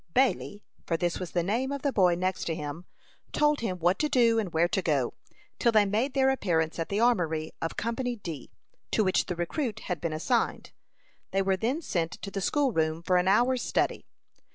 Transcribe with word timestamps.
Bailey 0.15 0.63
for 0.87 0.97
this 0.97 1.19
was 1.19 1.29
the 1.29 1.43
name 1.43 1.71
of 1.71 1.83
the 1.83 1.93
boy 1.93 2.15
next 2.15 2.45
to 2.45 2.55
him 2.55 2.85
told 3.33 3.59
him 3.59 3.77
what 3.77 3.99
to 3.99 4.09
do, 4.09 4.39
and 4.39 4.51
where 4.51 4.67
to 4.67 4.81
go, 4.81 5.13
till 5.59 5.71
they 5.71 5.85
made 5.85 6.15
their 6.15 6.31
appearance 6.31 6.79
at 6.79 6.89
the 6.89 6.99
armory 6.99 7.51
of 7.61 7.77
Company 7.77 8.15
D, 8.15 8.49
to 8.89 9.03
which 9.03 9.27
the 9.27 9.35
recruit 9.35 9.81
had 9.81 10.01
been 10.01 10.11
assigned. 10.11 10.71
They 11.29 11.43
were 11.43 11.55
then 11.55 11.83
sent 11.83 12.13
to 12.13 12.31
the 12.31 12.41
school 12.41 12.71
room 12.71 13.03
for 13.03 13.17
an 13.17 13.27
hour's 13.27 13.61
study. 13.61 14.07